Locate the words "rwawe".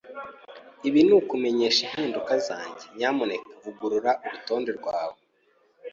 4.79-5.17